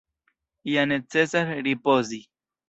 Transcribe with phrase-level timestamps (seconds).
[0.69, 2.21] Ja necesas ripozi.